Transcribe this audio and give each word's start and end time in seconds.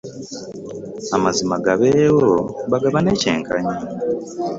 Amazima 1.15 1.55
gabeewo 1.65 2.31
bagabane 2.71 3.11
kyenkanyi. 3.21 3.75